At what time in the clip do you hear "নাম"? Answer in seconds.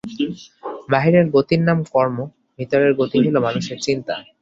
1.67-1.79